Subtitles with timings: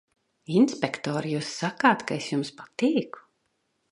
[0.59, 3.25] Inspektor, jūs sakāt, ka es jums patīku?